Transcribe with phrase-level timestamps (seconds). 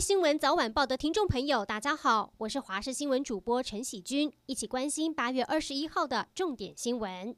[0.00, 7.34] 新闻早晚报的听众朋友，大家好，我是华视新闻主播陈喜君，一起关心八月二十一号的重点新闻。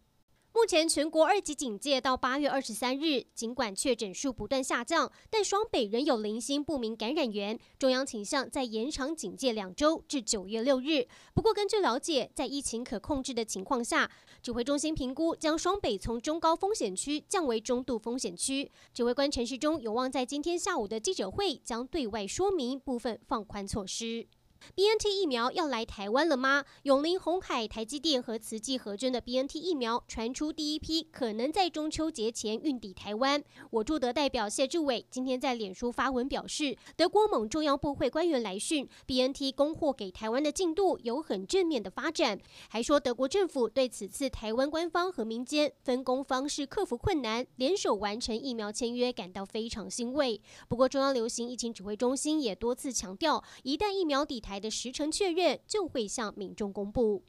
[0.58, 7.56] 目前全国二级警戒到八月二十三日，尽管确诊数不断下降，但双北仍有零星不明感染源。
[7.78, 11.06] 中央倾向再延长警戒两周至九月六日。
[11.32, 14.10] 不过，根据了解，在疫情可控制的情况下，
[14.42, 18.68] 指挥中心评估将双北从中高风险区降为中度风险区。
[18.92, 24.26] 指挥官陈时中有望在今天下午的记者会将对外说明部分放宽措施。
[24.74, 26.64] BNT 疫苗要来台湾了吗？
[26.82, 33.42] 永龄、鸿海、台积电和慈济合捐的 BNT 疫苗传出第一批可能在中秋节前运抵台湾。
[33.70, 50.40] 我驻德代表谢志伟今天在脸书发文表示，德国某中央部会官员来讯，BNT 供货给台湾的进度有很正面的发展，还说德国政府对此次台湾官方和民间分工方式克服困难，联手完成疫苗签约感到非常欣慰。
[50.68, 57.22] 不过，中央流行疫情指挥中心也多次强调，一旦疫苗抵台台的时程确认，就会向民众公布。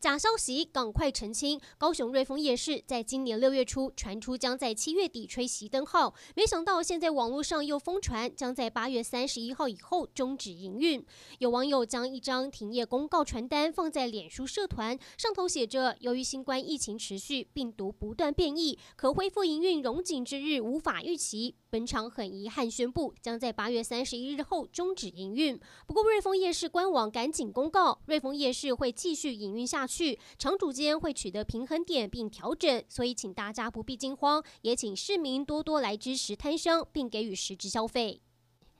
[0.00, 1.60] 假消息，赶快澄清！
[1.78, 11.04] 高雄瑞丰夜市在今年六月初传出将在七月底吹熄灯号，没想到现在网络上又疯传将在八月三十一号以后终止营运。
[11.38, 21.54] 有网友将一张停业公告传单放在脸书社团，上头写着：“由于新冠疫情持续，病毒不断变异，可恢复营运荣景之日无法预期。
[21.70, 38.20] 本场很遗憾宣布，将在八月三十一日后终止营运。”不过瑞丰夜市官网赶紧公告，瑞丰夜市会继续营运下去，场主间会取得平衡点并调整，所以请大家不必惊慌，也请市民多多来支持摊商，并给予实质消费。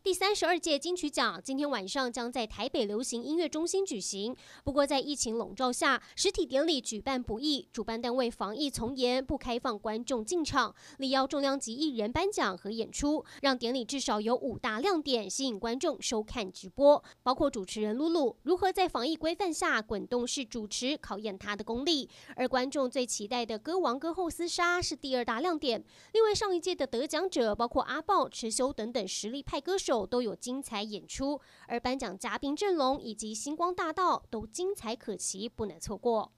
[0.04, 4.36] 第三十二届金曲奖今天晚上将在台北流行音乐中心举行。
[4.62, 17.02] 不过，在疫情笼罩下，实体典礼举办不易，主办单位防疫从严，不开放观众进场，力邀重量级艺人颁奖和演出，让典礼至少有五大亮点吸引观众收看直播。
[17.22, 25.82] 包括主持人露露如何在防疫规范下滚动式主持，考验她的功力；而观众最期待的歌王歌后厮杀是第二大亮点。
[26.12, 29.93] 另外，上一届的得奖者包括阿爆、池修等等实力派歌手。
[30.06, 31.38] 都有精彩演出，
[31.68, 36.32] 而颁奖嘉宾阵容以及星光大道都精彩可期，不能错过。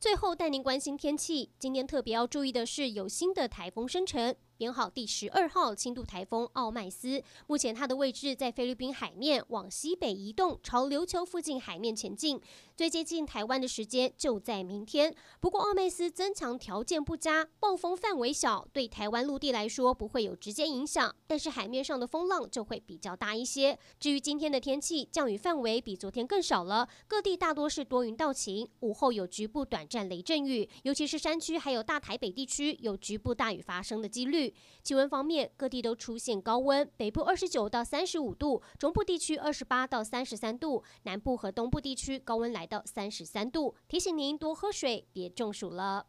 [0.00, 4.34] 最后带您关心天气，今天特别要注意的是有新的台风生成。
[4.56, 12.40] 编号第十二号轻度台风奥麦斯，目前它的位置在菲律宾海面，往西北移动，朝琉球附近海面前进。
[12.74, 15.14] 最接近台湾的时间就在明天。
[15.40, 23.78] 不过奥麦斯增强条件不佳，暴风范围小，对台湾陆地来说不会有直接影响，但是海面上的风浪就会比较大一些。
[23.98, 34.45] 至于今天的天气，降雨范围比昨天更少了，各地大多是多云到晴，午后有局部短暂雷阵雨，尤其是山区还有大台北地区有局部大雨发生的几率
[34.82, 43.74] 气温方面，各地都出现高温，北部二十九到三十五度，中部地区二十八到三十三度，南部和东部地区高温来到三十三度。
[43.88, 46.06] 提醒您多喝水，别中暑了。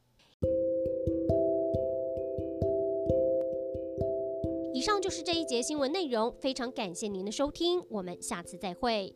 [4.73, 9.15] 以上就是这一节新闻内容，非常感谢您的收听，我们下次再会。